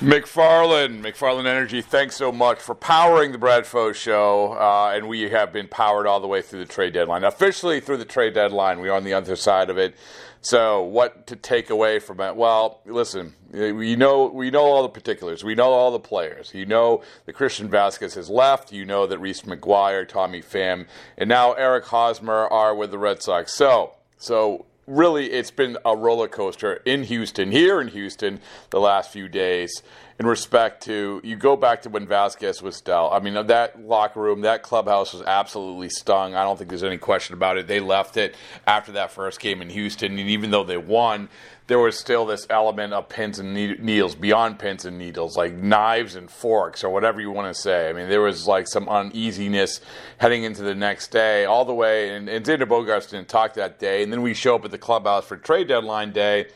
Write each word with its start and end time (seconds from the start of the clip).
McFarland, 0.00 1.00
McFarland 1.00 1.46
Energy, 1.46 1.80
thanks 1.80 2.16
so 2.16 2.30
much 2.30 2.58
for 2.58 2.74
powering 2.74 3.32
the 3.32 3.38
Brad 3.38 3.64
Bradfo 3.64 3.94
Show. 3.94 4.52
Uh, 4.52 4.92
and 4.94 5.08
we 5.08 5.30
have 5.30 5.54
been 5.54 5.68
powered 5.68 6.06
all 6.06 6.20
the 6.20 6.26
way 6.26 6.42
through 6.42 6.58
the 6.58 6.70
trade 6.70 6.92
deadline. 6.92 7.24
Officially 7.24 7.80
through 7.80 7.96
the 7.96 8.04
trade 8.04 8.34
deadline, 8.34 8.80
we 8.80 8.90
are 8.90 8.96
on 8.96 9.04
the 9.04 9.14
other 9.14 9.36
side 9.36 9.70
of 9.70 9.78
it. 9.78 9.94
So, 10.42 10.82
what 10.82 11.26
to 11.28 11.34
take 11.34 11.70
away 11.70 11.98
from 11.98 12.20
it? 12.20 12.36
Well, 12.36 12.82
listen, 12.84 13.32
we 13.50 13.96
know 13.96 14.26
we 14.26 14.50
know 14.50 14.64
all 14.64 14.82
the 14.82 14.90
particulars. 14.90 15.42
We 15.42 15.54
know 15.54 15.70
all 15.70 15.90
the 15.90 15.98
players. 15.98 16.52
You 16.52 16.66
know 16.66 17.02
that 17.24 17.32
Christian 17.32 17.70
Vasquez 17.70 18.14
has 18.16 18.28
left. 18.28 18.72
You 18.72 18.84
know 18.84 19.06
that 19.06 19.18
Reese 19.18 19.42
McGuire, 19.42 20.06
Tommy 20.06 20.42
Pham, 20.42 20.88
and 21.16 21.26
now 21.26 21.54
Eric 21.54 21.86
Hosmer 21.86 22.46
are 22.48 22.74
with 22.74 22.90
the 22.90 22.98
Red 22.98 23.22
Sox. 23.22 23.56
So, 23.56 23.94
so 24.18 24.66
really, 24.86 25.26
it's 25.32 25.50
been 25.50 25.78
a 25.84 25.96
roller 25.96 26.28
coaster 26.28 26.74
in 26.84 27.04
Houston, 27.04 27.50
here 27.50 27.80
in 27.80 27.88
Houston, 27.88 28.40
the 28.70 28.80
last 28.80 29.10
few 29.10 29.28
days 29.28 29.82
in 30.18 30.26
respect 30.26 30.84
to 30.84 31.20
you 31.22 31.36
go 31.36 31.56
back 31.56 31.82
to 31.82 31.90
when 31.90 32.06
Vasquez 32.06 32.62
was 32.62 32.80
dealt. 32.80 33.12
I 33.12 33.20
mean, 33.20 33.34
that 33.46 33.84
locker 33.86 34.20
room, 34.20 34.42
that 34.42 34.62
clubhouse 34.62 35.12
was 35.12 35.22
absolutely 35.22 35.90
stung. 35.90 36.34
I 36.34 36.42
don't 36.42 36.56
think 36.56 36.70
there's 36.70 36.84
any 36.84 36.98
question 36.98 37.34
about 37.34 37.58
it. 37.58 37.66
They 37.66 37.80
left 37.80 38.16
it 38.16 38.34
after 38.66 38.92
that 38.92 39.10
first 39.10 39.40
game 39.40 39.60
in 39.60 39.68
Houston, 39.68 40.18
and 40.18 40.28
even 40.30 40.50
though 40.50 40.64
they 40.64 40.78
won, 40.78 41.28
there 41.66 41.78
was 41.78 41.98
still 41.98 42.24
this 42.24 42.46
element 42.48 42.92
of 42.92 43.08
pins 43.08 43.38
and 43.38 43.52
needles, 43.52 44.14
beyond 44.14 44.58
pins 44.58 44.84
and 44.84 44.96
needles, 44.96 45.36
like 45.36 45.52
knives 45.52 46.14
and 46.14 46.30
forks 46.30 46.84
or 46.84 46.90
whatever 46.90 47.20
you 47.20 47.30
want 47.30 47.52
to 47.54 47.60
say. 47.60 47.90
I 47.90 47.92
mean, 47.92 48.08
there 48.08 48.20
was 48.22 48.46
like 48.46 48.68
some 48.68 48.88
uneasiness 48.88 49.80
heading 50.18 50.44
into 50.44 50.62
the 50.62 50.74
next 50.74 51.08
day, 51.08 51.44
all 51.44 51.64
the 51.64 51.74
way. 51.74 52.14
And, 52.16 52.28
and 52.28 52.46
Xander 52.46 52.68
Bogaerts 52.68 53.10
didn't 53.10 53.28
talk 53.28 53.54
that 53.54 53.78
day, 53.78 54.02
and 54.02 54.12
then 54.12 54.22
we 54.22 54.32
show 54.32 54.54
up 54.54 54.64
at 54.64 54.70
the 54.70 54.78
clubhouse 54.78 55.26
for 55.26 55.36
trade 55.36 55.68
deadline 55.68 56.12
day. 56.12 56.46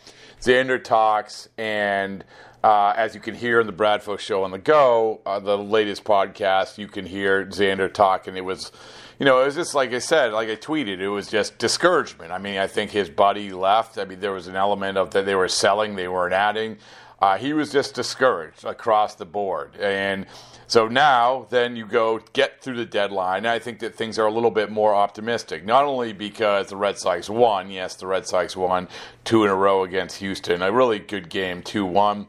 Xander 0.41 0.83
talks 0.83 1.49
and 1.59 2.25
uh, 2.63 2.93
as 2.97 3.15
you 3.15 3.21
can 3.21 3.35
hear 3.35 3.61
in 3.61 3.67
the 3.67 3.73
Bradfo 3.73 4.19
Show 4.19 4.45
on 4.45 4.51
the 4.51 4.59
Go, 4.59 5.21
uh, 5.25 5.41
the 5.41 5.57
latest 5.57 6.05
podcast, 6.05 6.77
you 6.77 6.89
can 6.89 7.07
hear 7.07 7.47
Xander 7.47 7.93
talking. 7.93 8.37
It 8.37 8.45
was, 8.45 8.71
you 9.19 9.25
know, 9.25 9.41
it 9.41 9.47
was 9.47 9.55
just 9.55 9.75
like 9.75 9.93
I 9.93 9.99
said, 9.99 10.33
like 10.33 10.49
I 10.49 10.57
tweeted, 10.57 10.99
it 10.99 11.09
was 11.09 11.29
just 11.29 11.57
discouragement. 11.59 12.33
I 12.33 12.39
mean, 12.39 12.59
I 12.59 12.67
think 12.67 12.91
his 12.91 13.09
buddy 13.09 13.51
left. 13.53 13.97
I 13.97 14.05
mean, 14.05 14.21
there 14.21 14.33
was 14.33 14.47
an 14.47 14.57
element 14.57 14.99
of 14.99 15.13
that 15.13 15.25
they 15.25 15.35
were 15.35 15.49
selling, 15.49 15.97
they 15.97 16.09
weren't 16.09 16.35
adding. 16.35 16.77
Uh, 17.21 17.37
he 17.37 17.53
was 17.53 17.71
just 17.71 17.95
discouraged 17.95 18.65
across 18.65 19.15
the 19.15 19.27
board. 19.27 19.77
And 19.77 20.27
so 20.71 20.87
now, 20.87 21.49
then 21.51 21.75
you 21.75 21.85
go 21.85 22.21
get 22.33 22.63
through 22.63 22.77
the 22.77 22.87
deadline. 22.87 23.45
I 23.45 23.59
think 23.59 23.81
that 23.81 23.97
things 23.97 24.21
are 24.21 24.27
a 24.27 24.33
little 24.33 24.53
bit 24.53 24.71
more 24.71 24.95
optimistic. 24.95 25.65
Not 25.65 25.85
only 25.85 26.13
because 26.13 26.69
the 26.69 26.77
Red 26.77 26.97
Sox 26.97 27.29
won, 27.29 27.73
yes, 27.73 27.97
the 27.97 28.07
Red 28.07 28.27
Sox 28.29 28.57
won 28.57 28.87
two 29.25 29.43
in 29.45 29.51
a 29.51 29.55
row 29.57 29.83
against 29.83 30.19
Houston, 30.19 30.63
a 30.63 30.71
really 30.71 31.01
good 31.01 31.29
game, 31.29 31.63
2 31.63 31.85
1 31.85 32.27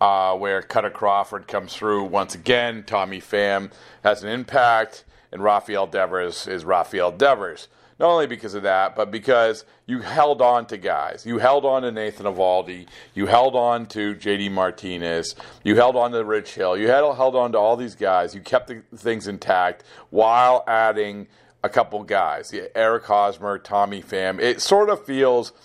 uh, 0.00 0.36
where 0.36 0.60
Kutter 0.60 0.92
Crawford 0.92 1.46
comes 1.46 1.72
through 1.72 2.04
once 2.04 2.34
again. 2.34 2.82
Tommy 2.84 3.20
Pham 3.20 3.70
has 4.02 4.24
an 4.24 4.28
impact, 4.28 5.04
and 5.30 5.40
Rafael 5.40 5.86
Devers 5.86 6.48
is 6.48 6.64
Rafael 6.64 7.12
Devers. 7.12 7.68
Not 8.04 8.10
only 8.10 8.26
because 8.26 8.52
of 8.52 8.64
that, 8.64 8.94
but 8.94 9.10
because 9.10 9.64
you 9.86 10.00
held 10.00 10.42
on 10.42 10.66
to 10.66 10.76
guys. 10.76 11.24
You 11.24 11.38
held 11.38 11.64
on 11.64 11.80
to 11.80 11.90
Nathan 11.90 12.26
Eovaldi. 12.26 12.86
You 13.14 13.24
held 13.24 13.56
on 13.56 13.86
to 13.86 14.14
JD 14.14 14.50
Martinez. 14.50 15.34
You 15.62 15.76
held 15.76 15.96
on 15.96 16.12
to 16.12 16.22
Rich 16.22 16.54
Hill. 16.54 16.76
You 16.76 16.88
had 16.88 17.02
held 17.02 17.34
on 17.34 17.52
to 17.52 17.58
all 17.58 17.78
these 17.78 17.94
guys. 17.94 18.34
You 18.34 18.42
kept 18.42 18.66
the 18.66 18.82
things 18.94 19.26
intact 19.26 19.84
while 20.10 20.64
adding 20.66 21.28
a 21.62 21.70
couple 21.70 22.02
guys. 22.02 22.54
Eric 22.74 23.04
Hosmer, 23.04 23.56
Tommy 23.58 24.02
Pham. 24.02 24.38
It 24.38 24.60
sort 24.60 24.90
of 24.90 25.02
feels– 25.06 25.54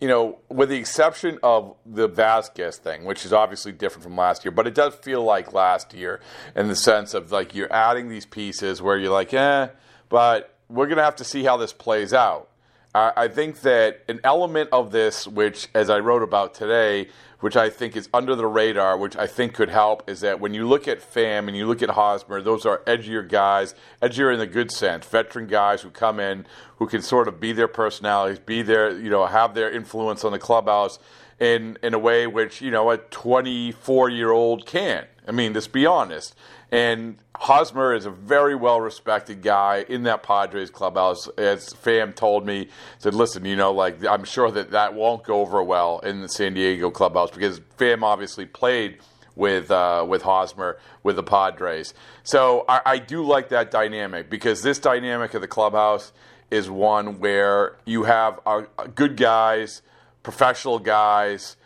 you 0.00 0.08
know, 0.08 0.38
with 0.48 0.70
the 0.70 0.76
exception 0.78 1.38
of 1.42 1.76
the 1.84 2.08
Vázquez 2.08 2.76
thing, 2.76 3.04
which 3.04 3.26
is 3.26 3.34
obviously 3.34 3.70
different 3.70 4.02
from 4.02 4.16
last 4.16 4.46
year, 4.46 4.50
but 4.50 4.66
it 4.66 4.74
does 4.74 4.94
feel 4.94 5.22
like 5.22 5.52
last 5.52 5.92
year 5.92 6.20
in 6.56 6.68
the 6.68 6.74
sense 6.74 7.12
of 7.12 7.30
like 7.30 7.54
you're 7.54 7.72
adding 7.72 8.08
these 8.08 8.24
pieces 8.24 8.80
where 8.80 8.96
you're 8.96 9.12
like, 9.12 9.32
eh, 9.34 9.68
but 10.08 10.51
we're 10.68 10.86
going 10.86 10.98
to 10.98 11.04
have 11.04 11.16
to 11.16 11.24
see 11.24 11.44
how 11.44 11.56
this 11.56 11.72
plays 11.72 12.12
out. 12.12 12.48
I 12.94 13.28
think 13.28 13.62
that 13.62 14.02
an 14.06 14.20
element 14.22 14.68
of 14.70 14.92
this, 14.92 15.26
which, 15.26 15.68
as 15.74 15.88
I 15.88 16.00
wrote 16.00 16.22
about 16.22 16.52
today, 16.52 17.08
which 17.40 17.56
I 17.56 17.70
think 17.70 17.96
is 17.96 18.08
under 18.12 18.36
the 18.36 18.46
radar, 18.46 18.98
which 18.98 19.16
I 19.16 19.26
think 19.26 19.54
could 19.54 19.70
help, 19.70 20.10
is 20.10 20.20
that 20.20 20.40
when 20.40 20.52
you 20.52 20.68
look 20.68 20.86
at 20.86 21.00
Pham 21.00 21.48
and 21.48 21.56
you 21.56 21.66
look 21.66 21.80
at 21.80 21.88
Hosmer, 21.88 22.42
those 22.42 22.66
are 22.66 22.80
edgier 22.80 23.26
guys, 23.26 23.74
edgier 24.02 24.30
in 24.30 24.38
the 24.38 24.46
good 24.46 24.70
sense, 24.70 25.06
veteran 25.06 25.46
guys 25.46 25.80
who 25.80 25.88
come 25.88 26.20
in 26.20 26.44
who 26.76 26.86
can 26.86 27.00
sort 27.00 27.28
of 27.28 27.40
be 27.40 27.52
their 27.52 27.66
personalities, 27.66 28.38
be 28.38 28.60
their, 28.60 28.90
you 28.98 29.08
know, 29.08 29.24
have 29.24 29.54
their 29.54 29.70
influence 29.70 30.22
on 30.22 30.32
the 30.32 30.38
clubhouse 30.38 30.98
in 31.42 31.76
in 31.82 31.92
a 31.92 31.98
way 31.98 32.28
which 32.28 32.62
you 32.62 32.70
know 32.70 32.90
a 32.90 32.96
24 32.96 34.08
year 34.08 34.30
old 34.30 34.64
can. 34.64 35.04
I 35.26 35.32
mean, 35.32 35.52
let's 35.52 35.66
be 35.66 35.84
honest. 35.84 36.34
And 36.70 37.18
Hosmer 37.36 37.94
is 37.94 38.06
a 38.06 38.10
very 38.10 38.54
well 38.54 38.80
respected 38.80 39.42
guy 39.42 39.84
in 39.88 40.04
that 40.04 40.22
Padres 40.22 40.70
clubhouse. 40.70 41.26
As 41.36 41.70
Pham 41.70 42.14
told 42.14 42.46
me, 42.46 42.68
said, 42.98 43.14
"Listen, 43.14 43.44
you 43.44 43.56
know, 43.56 43.72
like 43.72 44.04
I'm 44.06 44.24
sure 44.24 44.52
that 44.52 44.70
that 44.70 44.94
won't 44.94 45.24
go 45.24 45.40
over 45.40 45.62
well 45.62 45.98
in 45.98 46.22
the 46.22 46.28
San 46.28 46.54
Diego 46.54 46.90
clubhouse 46.90 47.30
because 47.32 47.60
Pham 47.76 48.02
obviously 48.02 48.46
played." 48.46 48.98
with 49.34 49.70
uh, 49.70 50.04
with 50.06 50.20
Hosmer 50.20 50.78
with 51.02 51.16
the 51.16 51.22
Padres. 51.22 51.94
So 52.22 52.66
I, 52.68 52.82
I, 52.84 52.98
do 52.98 53.24
like 53.24 53.48
that 53.48 53.70
dynamic 53.70 54.28
because 54.28 54.60
this 54.60 54.78
dynamic 54.78 55.32
of 55.32 55.40
the 55.40 55.48
clubhouse 55.48 56.12
is 56.50 56.68
one 56.68 57.18
where 57.18 57.78
you 57.86 58.02
have 58.02 58.40
uh, 58.44 58.64
good 58.94 59.16
guys, 59.16 59.80
professional 60.22 60.78
guys, 60.78 61.56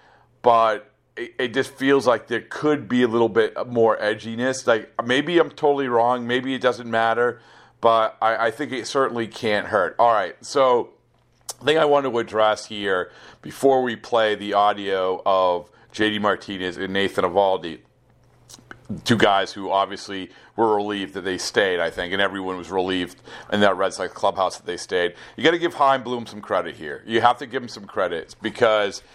but 0.42 0.92
it, 1.16 1.34
it, 1.38 1.54
just 1.54 1.72
feels 1.72 2.06
like 2.06 2.26
there 2.28 2.42
could 2.42 2.88
be 2.88 3.02
a 3.02 3.08
little 3.08 3.28
bit 3.28 3.54
more 3.66 3.96
edginess. 3.98 4.66
Like 4.66 4.90
maybe 5.04 5.38
I'm 5.38 5.50
totally 5.50 5.88
wrong. 5.88 6.26
Maybe 6.26 6.54
it 6.54 6.60
doesn't 6.60 6.90
matter, 6.90 7.40
but 7.80 8.16
I, 8.20 8.46
I 8.46 8.50
think 8.50 8.72
it 8.72 8.86
certainly 8.86 9.26
can't 9.26 9.66
hurt. 9.66 9.96
All 9.98 10.12
right, 10.12 10.36
so 10.44 10.90
thing 11.64 11.78
I 11.78 11.84
want 11.84 12.04
to 12.04 12.18
address 12.18 12.66
here 12.66 13.10
before 13.42 13.82
we 13.82 13.96
play 13.96 14.34
the 14.34 14.54
audio 14.54 15.22
of 15.24 15.70
JD 15.92 16.20
Martinez 16.20 16.76
and 16.76 16.92
Nathan 16.92 17.24
Eovaldi, 17.24 17.80
two 19.04 19.16
guys 19.16 19.52
who 19.52 19.70
obviously 19.70 20.30
were 20.56 20.74
relieved 20.74 21.14
that 21.14 21.22
they 21.22 21.38
stayed, 21.38 21.80
I 21.80 21.90
think, 21.90 22.12
and 22.12 22.20
everyone 22.20 22.56
was 22.56 22.70
relieved 22.70 23.20
in 23.52 23.60
that 23.60 23.76
Red 23.76 23.92
Sox 23.92 24.12
clubhouse 24.12 24.56
that 24.56 24.66
they 24.66 24.76
stayed. 24.76 25.14
You 25.36 25.44
got 25.44 25.52
to 25.52 25.58
give 25.58 25.74
Chaim 25.74 26.02
Bloom 26.02 26.26
some 26.26 26.40
credit 26.40 26.76
here. 26.76 27.02
You 27.06 27.20
have 27.20 27.38
to 27.38 27.46
give 27.46 27.62
him 27.62 27.68
some 27.68 27.84
credit 27.84 28.34
because– 28.42 29.02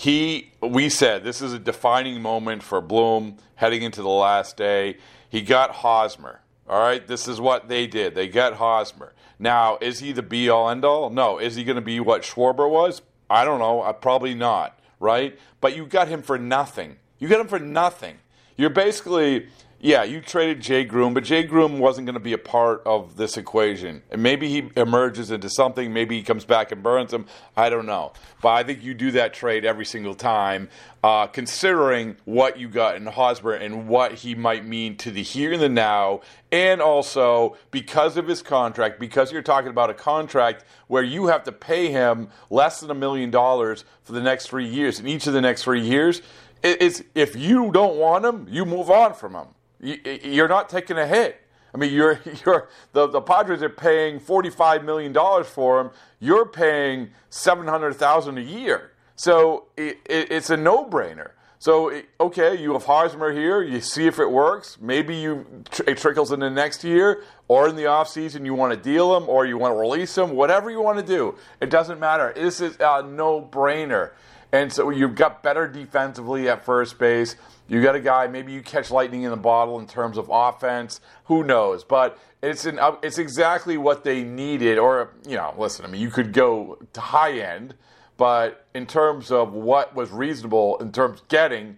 he 0.00 0.50
we 0.62 0.88
said 0.88 1.24
this 1.24 1.42
is 1.42 1.52
a 1.52 1.58
defining 1.58 2.22
moment 2.22 2.62
for 2.62 2.80
Bloom 2.80 3.36
heading 3.56 3.82
into 3.82 4.00
the 4.00 4.08
last 4.08 4.56
day. 4.56 4.96
He 5.28 5.42
got 5.42 5.72
Hosmer. 5.72 6.40
All 6.66 6.80
right, 6.80 7.06
this 7.06 7.28
is 7.28 7.38
what 7.38 7.68
they 7.68 7.86
did. 7.86 8.14
They 8.14 8.26
got 8.26 8.54
Hosmer. 8.54 9.12
Now, 9.38 9.76
is 9.82 9.98
he 9.98 10.12
the 10.12 10.22
be 10.22 10.48
all 10.48 10.70
end 10.70 10.86
all? 10.86 11.10
No. 11.10 11.38
Is 11.38 11.54
he 11.54 11.64
going 11.64 11.76
to 11.76 11.82
be 11.82 12.00
what 12.00 12.22
Schwarber 12.22 12.70
was? 12.70 13.02
I 13.28 13.44
don't 13.44 13.58
know. 13.58 13.82
Uh, 13.82 13.92
probably 13.92 14.34
not. 14.34 14.78
Right? 15.00 15.38
But 15.60 15.76
you 15.76 15.84
got 15.84 16.08
him 16.08 16.22
for 16.22 16.38
nothing. 16.38 16.96
You 17.18 17.28
got 17.28 17.40
him 17.40 17.48
for 17.48 17.58
nothing. 17.58 18.16
You're 18.56 18.70
basically 18.70 19.48
yeah, 19.82 20.04
you 20.04 20.20
traded 20.20 20.60
Jay 20.60 20.84
Groome, 20.84 21.14
but 21.14 21.24
Jay 21.24 21.42
Groome 21.42 21.78
wasn't 21.78 22.04
going 22.04 22.14
to 22.14 22.20
be 22.20 22.34
a 22.34 22.38
part 22.38 22.82
of 22.84 23.16
this 23.16 23.38
equation. 23.38 24.02
And 24.10 24.22
maybe 24.22 24.46
he 24.46 24.70
emerges 24.76 25.30
into 25.30 25.48
something. 25.48 25.90
Maybe 25.90 26.18
he 26.18 26.22
comes 26.22 26.44
back 26.44 26.70
and 26.70 26.82
burns 26.82 27.14
him. 27.14 27.24
I 27.56 27.70
don't 27.70 27.86
know. 27.86 28.12
But 28.42 28.50
I 28.50 28.62
think 28.62 28.82
you 28.82 28.92
do 28.92 29.10
that 29.12 29.32
trade 29.32 29.64
every 29.64 29.86
single 29.86 30.14
time, 30.14 30.68
uh, 31.02 31.28
considering 31.28 32.16
what 32.26 32.58
you 32.58 32.68
got 32.68 32.96
in 32.96 33.06
Hosmer 33.06 33.52
and 33.52 33.88
what 33.88 34.12
he 34.12 34.34
might 34.34 34.66
mean 34.66 34.98
to 34.98 35.10
the 35.10 35.22
here 35.22 35.54
and 35.54 35.62
the 35.62 35.68
now. 35.70 36.20
And 36.52 36.82
also 36.82 37.56
because 37.70 38.18
of 38.18 38.28
his 38.28 38.42
contract, 38.42 39.00
because 39.00 39.32
you're 39.32 39.40
talking 39.40 39.70
about 39.70 39.88
a 39.88 39.94
contract 39.94 40.66
where 40.88 41.02
you 41.02 41.28
have 41.28 41.44
to 41.44 41.52
pay 41.52 41.90
him 41.90 42.28
less 42.50 42.80
than 42.80 42.90
a 42.90 42.94
million 42.94 43.30
dollars 43.30 43.86
for 44.02 44.12
the 44.12 44.20
next 44.20 44.48
three 44.48 44.68
years. 44.68 45.00
In 45.00 45.08
each 45.08 45.26
of 45.26 45.32
the 45.32 45.40
next 45.40 45.62
three 45.62 45.80
years, 45.80 46.20
it's 46.62 47.02
if 47.14 47.34
you 47.34 47.72
don't 47.72 47.96
want 47.96 48.26
him, 48.26 48.46
you 48.50 48.66
move 48.66 48.90
on 48.90 49.14
from 49.14 49.34
him. 49.34 49.46
You're 49.80 50.48
not 50.48 50.68
taking 50.68 50.98
a 50.98 51.06
hit. 51.06 51.40
I 51.74 51.78
mean, 51.78 51.92
you're 51.92 52.20
you're 52.46 52.68
the, 52.92 53.06
the 53.06 53.20
Padres 53.20 53.62
are 53.62 53.68
paying 53.68 54.20
forty 54.20 54.50
five 54.50 54.84
million 54.84 55.12
dollars 55.12 55.48
for 55.48 55.80
him. 55.80 55.90
You're 56.18 56.46
paying 56.46 57.10
seven 57.30 57.66
hundred 57.66 57.94
thousand 57.94 58.38
a 58.38 58.42
year, 58.42 58.92
so 59.16 59.66
it, 59.76 59.98
it, 60.06 60.30
it's 60.30 60.50
a 60.50 60.56
no 60.56 60.84
brainer. 60.84 61.32
So, 61.60 61.92
okay, 62.18 62.58
you 62.58 62.72
have 62.72 62.86
Hosmer 62.86 63.32
here. 63.32 63.62
You 63.62 63.82
see 63.82 64.06
if 64.06 64.18
it 64.18 64.30
works. 64.30 64.78
Maybe 64.80 65.14
you 65.16 65.44
it 65.86 65.98
trickles 65.98 66.32
into 66.32 66.48
next 66.48 66.82
year 66.84 67.22
or 67.48 67.68
in 67.68 67.76
the 67.76 67.82
offseason 67.82 68.46
you 68.46 68.54
want 68.54 68.72
to 68.72 68.78
deal 68.78 69.14
him 69.14 69.28
or 69.28 69.44
you 69.44 69.58
want 69.58 69.74
to 69.74 69.78
release 69.78 70.16
him, 70.16 70.30
whatever 70.30 70.70
you 70.70 70.80
want 70.80 70.98
to 70.98 71.04
do. 71.04 71.36
It 71.60 71.68
doesn't 71.68 72.00
matter. 72.00 72.32
This 72.34 72.62
is 72.62 72.78
a 72.80 73.02
no 73.02 73.42
brainer. 73.42 74.12
And 74.52 74.72
so 74.72 74.88
you've 74.88 75.14
got 75.14 75.42
better 75.42 75.68
defensively 75.68 76.48
at 76.48 76.64
first 76.64 76.98
base. 76.98 77.36
You 77.70 77.80
got 77.80 77.94
a 77.94 78.00
guy, 78.00 78.26
maybe 78.26 78.52
you 78.52 78.62
catch 78.62 78.90
lightning 78.90 79.22
in 79.22 79.30
the 79.30 79.36
bottle 79.36 79.78
in 79.78 79.86
terms 79.86 80.18
of 80.18 80.28
offense. 80.28 81.00
Who 81.26 81.44
knows? 81.44 81.84
But 81.84 82.18
it's 82.42 82.66
an 82.66 82.80
uh, 82.80 82.96
it's 83.00 83.18
exactly 83.18 83.76
what 83.76 84.02
they 84.02 84.24
needed. 84.24 84.76
Or 84.76 85.12
you 85.24 85.36
know, 85.36 85.54
listen, 85.56 85.84
I 85.84 85.88
mean, 85.88 86.00
you 86.00 86.10
could 86.10 86.32
go 86.32 86.78
to 86.92 87.00
high 87.00 87.38
end, 87.38 87.74
but 88.16 88.66
in 88.74 88.86
terms 88.86 89.30
of 89.30 89.52
what 89.52 89.94
was 89.94 90.10
reasonable 90.10 90.78
in 90.78 90.90
terms 90.90 91.20
of 91.20 91.28
getting, 91.28 91.76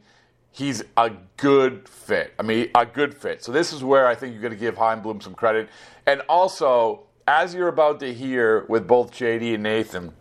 he's 0.51 0.83
a 0.97 1.11
good 1.37 1.87
fit. 1.87 2.33
I 2.39 2.43
mean, 2.43 2.71
a 2.75 2.87
good 2.87 3.15
fit. 3.15 3.45
So 3.45 3.53
this 3.53 3.71
is 3.71 3.85
where 3.85 4.07
I 4.07 4.15
think 4.15 4.33
you're 4.33 4.41
going 4.41 4.55
to 4.55 4.59
give 4.59 4.77
Chaim 4.77 5.03
Bloom 5.03 5.21
some 5.21 5.35
credit, 5.35 5.69
and 6.07 6.23
also 6.23 7.03
as 7.29 7.55
you're 7.55 7.69
about 7.69 8.01
to 8.01 8.15
hear 8.15 8.65
with 8.69 8.87
both 8.87 9.13
JD 9.13 9.55
and 9.55 9.63
Nathan 9.63 10.15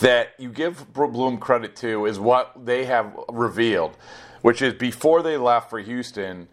that 0.00 0.34
you 0.38 0.50
give 0.50 0.92
Bloom 0.92 1.38
credit 1.38 1.76
to 1.76 2.06
is 2.06 2.18
what 2.18 2.52
they 2.64 2.84
have 2.84 3.16
revealed, 3.28 3.96
which 4.44 4.60
is 4.60 4.74
before 4.74 5.22
they 5.22 5.38
left 5.38 5.70
for 5.70 5.78
Houston, 5.78 6.46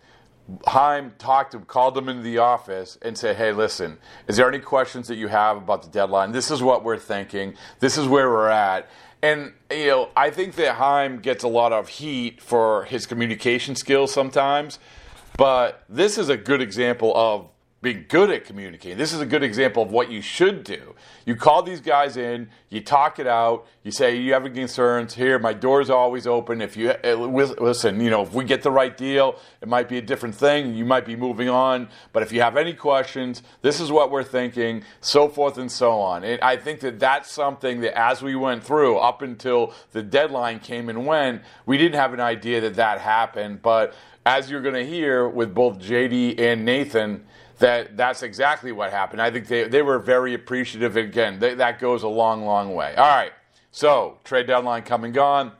Chaim 0.66 1.12
talked 1.18 1.52
to 1.52 1.58
him, 1.58 1.66
called 1.66 1.98
him 1.98 2.08
into 2.08 2.22
the 2.22 2.38
office, 2.38 2.98
and 3.02 3.18
said, 3.18 3.36
"Hey, 3.36 3.52
listen, 3.52 3.98
is 4.30 4.38
there 4.38 4.48
any 4.48 4.60
questions 4.60 5.10
that 5.10 5.18
you 5.18 5.28
have 5.28 5.58
about 5.58 5.84
the 5.84 5.90
deadline? 5.90 6.32
This 6.32 6.50
is 6.52 6.64
what 6.64 6.86
we're 6.86 6.98
thinking. 6.98 7.54
This 7.82 7.98
is 7.98 8.08
where 8.08 8.30
we're 8.30 8.48
at." 8.48 8.90
And 9.22 9.52
you 9.70 9.88
know, 9.88 10.10
I 10.16 10.30
think 10.30 10.56
that 10.56 10.76
Chaim 10.76 11.20
gets 11.20 11.44
a 11.44 11.50
lot 11.50 11.74
of 11.74 11.90
heat 11.90 12.42
for 12.42 12.86
his 12.86 13.06
communication 13.06 13.76
skills 13.76 14.14
sometimes, 14.14 14.80
but 15.36 15.84
this 15.90 16.18
is 16.18 16.30
a 16.30 16.38
good 16.38 16.62
example 16.62 17.12
of 17.14 17.50
being 17.82 18.06
good 18.08 18.30
at 18.30 18.46
communicating. 18.46 18.98
This 18.98 19.12
is 19.12 19.22
a 19.22 19.26
good 19.26 19.42
example 19.42 19.82
of 19.82 19.92
what 19.92 20.12
you 20.12 20.22
should 20.22 20.64
do. 20.64 20.94
You 21.26 21.36
call 21.36 21.64
these 21.64 21.82
guys 21.82 22.16
in, 22.16 22.50
you 22.70 22.80
talk 22.80 23.18
it 23.18 23.26
out, 23.26 23.66
you 23.84 23.90
say 23.90 24.18
you 24.18 24.34
have 24.34 24.46
any 24.46 24.54
concerns. 24.54 25.16
Here, 25.16 25.40
my 25.40 25.54
door's 25.54 25.90
always 25.90 26.28
open. 26.28 26.62
If 26.62 26.78
you 26.78 26.92
uh, 26.92 27.16
listen, 27.16 28.00
you 28.00 28.12
know, 28.12 28.22
if 28.22 28.34
we 28.34 28.46
get 28.46 28.62
the 28.62 28.70
right 28.70 28.96
deal, 28.96 29.40
it 29.62 29.68
might 29.68 29.90
be 29.90 29.98
a 29.98 30.02
different 30.02 30.36
thing. 30.36 30.76
You 30.76 30.86
might 30.86 31.06
be 31.06 31.16
moving 31.16 31.50
on. 31.50 31.90
But 32.14 32.22
if 32.22 32.32
you 32.32 32.42
have 32.42 32.56
any 32.56 32.74
questions, 32.74 33.42
this 33.64 33.80
is 33.80 33.92
what 33.92 34.12
we're 34.12 34.24
thinking, 34.24 34.84
so 35.00 35.28
forth 35.28 35.58
and 35.58 35.72
so 35.72 36.00
on. 36.00 36.24
And 36.24 36.40
I 36.42 36.58
think 36.58 36.82
that 36.82 37.00
that's 37.00 37.32
something 37.32 37.82
that 37.82 37.98
as 37.98 38.22
we 38.22 38.36
went 38.36 38.64
through 38.64 38.98
up 38.98 39.24
until 39.24 39.74
the 39.92 40.04
deadline 40.04 40.60
came 40.60 40.88
and 40.88 41.08
went, 41.08 41.42
we 41.66 41.80
didn't 41.80 41.96
have 41.96 42.14
an 42.14 42.20
idea 42.20 42.62
that 42.62 42.76
that 42.76 43.02
happened. 43.02 43.64
But 43.64 43.96
as 44.24 44.52
you're 44.52 44.62
going 44.62 44.76
to 44.76 44.86
hear 44.86 45.28
with 45.28 45.56
both 45.56 45.80
JD 45.80 46.40
and 46.40 46.64
Nathan 46.64 47.26
that 47.62 47.96
that's 47.96 48.22
exactly 48.22 48.72
what 48.72 48.92
happened. 48.92 49.22
I 49.22 49.32
think 49.32 49.48
they, 49.48 49.68
they 49.68 49.82
were 49.82 49.98
very 49.98 50.34
appreciative. 50.34 50.98
Again, 50.98 51.40
they, 51.40 51.56
that 51.56 51.80
goes 51.80 52.04
a 52.04 52.08
long, 52.08 52.46
long 52.46 52.76
way. 52.76 52.94
All 52.96 53.08
right, 53.08 53.32
so 53.72 54.20
trade 54.24 54.48
deadline 54.48 54.84
coming 54.84 55.14
gone. 55.14 55.54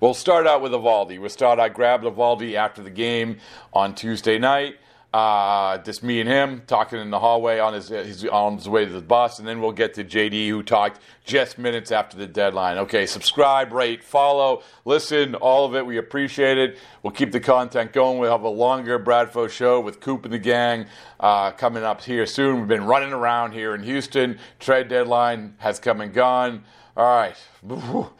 We'll 0.00 0.14
start 0.14 0.46
out 0.46 0.60
with 0.60 0.72
Eovaldi. 0.72 1.18
We'll 1.18 1.30
start. 1.30 1.58
I 1.58 1.70
grabbed 1.70 2.04
Eovaldi 2.04 2.54
after 2.54 2.82
the 2.82 2.90
game 2.90 3.38
on 3.72 3.94
Tuesday 3.94 4.38
night. 4.38 4.76
Uh, 5.14 5.78
just 5.78 6.02
me 6.02 6.18
and 6.18 6.28
him 6.28 6.60
talking 6.66 6.98
in 6.98 7.08
the 7.08 7.20
hallway 7.20 7.60
on 7.60 7.72
his, 7.72 7.86
his, 7.86 8.24
on 8.24 8.56
his 8.56 8.68
way 8.68 8.84
to 8.84 8.90
the 8.90 9.00
bus, 9.00 9.38
and 9.38 9.46
then 9.46 9.60
we'll 9.60 9.70
get 9.70 9.94
to 9.94 10.02
JD 10.02 10.48
who 10.48 10.60
talked 10.60 11.00
just 11.24 11.56
minutes 11.56 11.92
after 11.92 12.16
the 12.16 12.26
deadline. 12.26 12.78
Okay, 12.78 13.06
subscribe, 13.06 13.72
rate, 13.72 14.02
follow, 14.02 14.64
listen, 14.84 15.36
all 15.36 15.66
of 15.66 15.76
it. 15.76 15.86
We 15.86 15.98
appreciate 15.98 16.58
it. 16.58 16.78
We'll 17.04 17.12
keep 17.12 17.30
the 17.30 17.38
content 17.38 17.92
going. 17.92 18.18
We'll 18.18 18.32
have 18.32 18.42
a 18.42 18.48
longer 18.48 18.98
Bradfo 18.98 19.48
show 19.48 19.78
with 19.78 20.00
Coop 20.00 20.24
and 20.24 20.34
the 20.34 20.38
gang 20.40 20.86
uh, 21.20 21.52
coming 21.52 21.84
up 21.84 22.02
here 22.02 22.26
soon. 22.26 22.58
We've 22.58 22.66
been 22.66 22.82
running 22.82 23.12
around 23.12 23.52
here 23.52 23.76
in 23.76 23.84
Houston. 23.84 24.40
Trade 24.58 24.88
deadline 24.88 25.54
has 25.58 25.78
come 25.78 26.00
and 26.00 26.12
gone. 26.12 26.64
All 26.96 27.06
right, 27.06 27.36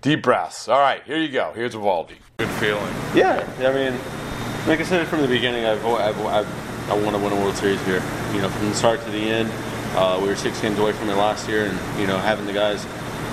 deep 0.00 0.24
breaths. 0.24 0.66
All 0.66 0.80
right, 0.80 1.04
here 1.04 1.18
you 1.18 1.28
go. 1.28 1.52
Here's 1.54 1.76
Eovaldi. 1.76 2.16
Good 2.38 2.48
feeling. 2.48 2.92
Yeah, 3.14 3.48
I 3.60 3.72
mean 3.72 4.29
like 4.66 4.80
I 4.80 4.82
said 4.82 5.06
from 5.08 5.22
the 5.22 5.28
beginning, 5.28 5.64
I've, 5.64 5.84
I've, 5.86 6.26
I've, 6.26 6.90
i 6.90 6.94
want 6.94 7.16
to 7.16 7.22
win 7.22 7.32
a 7.32 7.36
World 7.36 7.56
Series 7.56 7.80
here. 7.86 8.02
You 8.34 8.42
know, 8.42 8.48
from 8.48 8.68
the 8.68 8.74
start 8.74 9.02
to 9.04 9.10
the 9.10 9.18
end, 9.18 9.50
uh, 9.94 10.18
we 10.20 10.28
were 10.28 10.36
six 10.36 10.60
games 10.60 10.78
away 10.78 10.92
from 10.92 11.08
it 11.08 11.14
last 11.14 11.48
year, 11.48 11.66
and 11.66 12.00
you 12.00 12.06
know, 12.06 12.18
having 12.18 12.46
the 12.46 12.52
guys. 12.52 12.86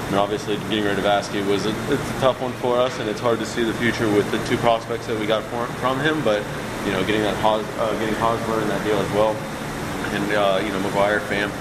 I 0.09 0.15
obviously, 0.15 0.55
getting 0.71 0.85
rid 0.85 0.97
of 0.97 1.03
Vasquez 1.03 1.45
was 1.45 1.65
a, 1.65 1.71
it's 1.91 2.09
a 2.11 2.19
tough 2.21 2.41
one 2.41 2.53
for 2.53 2.77
us, 2.77 2.97
and 2.99 3.09
it's 3.09 3.19
hard 3.19 3.39
to 3.39 3.45
see 3.45 3.63
the 3.63 3.73
future 3.73 4.07
with 4.07 4.31
the 4.31 4.41
two 4.45 4.55
prospects 4.57 5.05
that 5.07 5.19
we 5.19 5.25
got 5.25 5.43
for, 5.43 5.65
from 5.83 5.99
him. 5.99 6.23
But 6.23 6.45
you 6.85 6.93
know, 6.93 7.03
getting 7.03 7.23
that 7.23 7.35
Hos, 7.43 7.65
uh, 7.77 7.91
getting 7.99 8.15
Hosmer 8.15 8.61
in 8.61 8.69
that 8.69 8.81
deal 8.85 8.97
as 8.97 9.11
well, 9.11 9.35
and 10.15 10.31
uh, 10.31 10.63
you 10.63 10.71
know, 10.71 10.79
McGuire 10.87 11.19
Pham, 11.27 11.51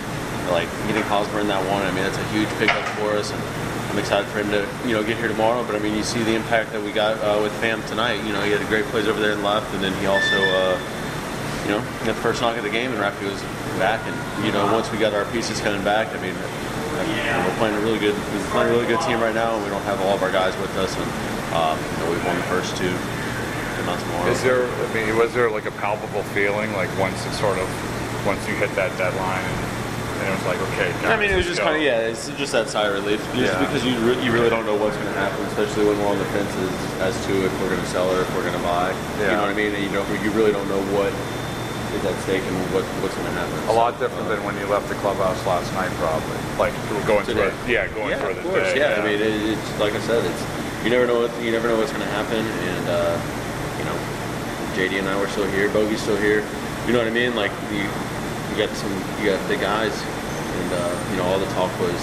like 0.53 0.71
getting 0.87 1.03
Hosmer 1.03 1.41
in 1.41 1.49
that 1.49 1.59
one. 1.69 1.83
I 1.83 1.91
mean, 1.91 2.05
that's 2.05 2.19
a 2.19 2.29
huge 2.29 2.49
pickup 2.61 2.87
for 2.95 3.19
us, 3.19 3.33
and 3.33 3.66
I'm 3.97 4.05
excited 4.05 4.29
for 4.29 4.45
him 4.45 4.53
to 4.53 4.61
you 4.85 4.93
know 4.93 5.01
get 5.01 5.17
here 5.17 5.33
tomorrow. 5.33 5.65
But 5.65 5.75
I 5.75 5.79
mean, 5.79 5.97
you 5.97 6.05
see 6.05 6.21
the 6.21 6.37
impact 6.37 6.77
that 6.77 6.85
we 6.85 6.93
got 6.93 7.17
uh, 7.25 7.41
with 7.41 7.49
Pham 7.65 7.81
tonight. 7.89 8.21
You 8.29 8.37
know, 8.37 8.45
he 8.45 8.53
had 8.53 8.61
a 8.61 8.69
great 8.69 8.85
plays 8.93 9.09
over 9.09 9.19
there 9.19 9.33
and 9.33 9.43
left, 9.43 9.73
and 9.73 9.83
then 9.83 9.97
he 10.05 10.05
also 10.05 10.37
uh, 10.37 10.77
you 11.65 11.73
know 11.73 11.81
got 12.05 12.13
the 12.13 12.21
first 12.21 12.45
knock 12.45 12.61
of 12.61 12.63
the 12.63 12.69
game, 12.69 12.93
and 12.93 13.01
Rafi 13.01 13.25
was 13.25 13.41
back. 13.81 14.05
And 14.05 14.45
you 14.45 14.53
know, 14.53 14.69
once 14.69 14.93
we 14.93 14.99
got 14.99 15.17
our 15.17 15.25
pieces 15.33 15.65
coming 15.65 15.81
back, 15.81 16.13
I 16.13 16.21
mean, 16.21 16.37
we're 16.37 17.57
playing 17.57 17.73
a 17.73 17.81
really 17.81 17.99
good 17.99 18.13
we're 18.13 18.51
playing 18.53 18.69
a 18.69 18.73
really 18.77 18.85
good 18.87 19.01
team 19.01 19.17
right 19.17 19.35
now, 19.35 19.57
and 19.57 19.65
we 19.65 19.71
don't 19.73 19.89
have 19.89 19.99
all 20.05 20.13
of 20.13 20.23
our 20.23 20.31
guys 20.31 20.53
with 20.61 20.77
us, 20.77 20.93
and 20.93 21.09
um, 21.57 21.81
you 21.81 22.05
know, 22.05 22.13
we've 22.13 22.27
won 22.29 22.37
the 22.37 22.51
first 22.53 22.77
two. 22.77 22.93
Is 24.29 24.43
there? 24.45 24.69
I 24.69 24.93
mean, 24.93 25.17
was 25.17 25.33
there 25.33 25.49
like 25.49 25.65
a 25.65 25.73
palpable 25.81 26.23
feeling 26.37 26.71
like 26.75 26.93
once 27.01 27.25
it 27.25 27.33
sort 27.33 27.57
of 27.57 27.65
once 28.29 28.47
you 28.47 28.61
hit 28.61 28.69
that 28.77 28.93
deadline 28.99 29.76
and 30.27 30.35
it 30.35 30.43
was 30.43 30.47
like, 30.51 30.61
okay. 30.75 30.91
I 31.07 31.15
mean, 31.15 31.31
it 31.31 31.39
was 31.39 31.47
just 31.47 31.63
kind 31.63 31.77
of 31.79 31.83
yeah, 31.83 32.11
it's 32.11 32.27
just 32.35 32.51
that 32.51 32.67
sigh 32.67 32.91
of 32.91 32.99
relief, 32.99 33.23
just 33.31 33.55
yeah. 33.55 33.63
because 33.63 33.87
you 33.87 33.95
re- 34.03 34.19
you 34.27 34.35
really 34.35 34.51
don't 34.51 34.67
know 34.67 34.75
what's 34.75 34.99
going 34.99 35.07
to 35.07 35.21
happen, 35.23 35.39
especially 35.47 35.87
when 35.87 35.95
we're 36.03 36.11
on 36.11 36.19
the 36.19 36.27
fences 36.35 36.75
as 36.99 37.15
to 37.27 37.33
if 37.47 37.53
we're 37.63 37.71
going 37.71 37.81
to 37.81 37.93
sell 37.95 38.11
or 38.11 38.27
if 38.27 38.29
we're 38.35 38.43
going 38.43 38.59
to 38.59 38.67
buy. 38.67 38.91
Yeah. 39.23 39.31
You 39.31 39.37
know 39.39 39.47
what 39.47 39.55
I 39.55 39.55
mean? 39.55 39.71
And 39.71 39.83
you 39.87 39.91
don't, 39.95 40.03
you 40.19 40.35
really 40.35 40.51
don't 40.51 40.67
know 40.67 40.83
what 40.91 41.15
is 41.95 42.03
at 42.03 42.19
stake 42.27 42.43
and 42.43 42.57
what 42.75 42.83
what's 43.07 43.15
going 43.15 43.31
to 43.31 43.39
happen. 43.39 43.55
A 43.55 43.67
so, 43.71 43.79
lot 43.79 43.95
different 44.03 44.27
uh, 44.27 44.35
than 44.35 44.43
when 44.43 44.59
you 44.59 44.67
left 44.67 44.91
the 44.91 44.99
clubhouse 44.99 45.39
last 45.47 45.71
night, 45.79 45.95
probably. 46.03 46.35
Like 46.59 46.75
going 47.07 47.23
today. 47.23 47.47
through, 47.47 47.71
it, 47.71 47.71
yeah, 47.71 47.87
going 47.95 48.11
yeah, 48.11 48.19
through 48.19 48.35
the 48.35 48.43
course, 48.43 48.75
day. 48.75 48.83
Yeah, 48.83 48.99
yeah. 48.99 49.03
I 49.03 49.07
mean, 49.07 49.23
it, 49.23 49.55
it's 49.55 49.69
like 49.79 49.95
I 49.95 50.03
said, 50.03 50.27
it's 50.27 50.43
you 50.83 50.91
never 50.91 51.07
know 51.07 51.23
what 51.23 51.31
you 51.39 51.55
never 51.55 51.71
know 51.71 51.79
what's 51.79 51.95
going 51.95 52.03
to 52.03 52.15
happen, 52.19 52.43
and 52.43 52.85
uh, 52.91 53.15
you 53.79 53.87
know, 53.87 53.97
JD 54.75 54.99
and 54.99 55.07
I 55.07 55.15
were 55.23 55.31
still 55.31 55.47
here, 55.55 55.71
Bogey's 55.71 56.03
still 56.03 56.19
here. 56.19 56.43
You 56.91 56.93
know 56.93 56.99
what 56.99 57.07
I 57.07 57.15
mean? 57.15 57.39
Like 57.39 57.55
you, 57.71 57.87
you 57.87 58.55
got 58.59 58.75
some, 58.75 58.91
you 59.23 59.31
got 59.31 59.39
the 59.47 59.57
guys 59.57 59.95
and 60.67 60.75
uh, 60.75 60.91
you 61.11 61.17
know 61.17 61.25
all 61.31 61.39
the 61.39 61.47
talk 61.55 61.71
was 61.79 61.95